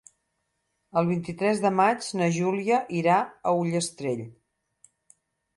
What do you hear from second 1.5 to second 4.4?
de maig na Júlia irà a Ullastrell.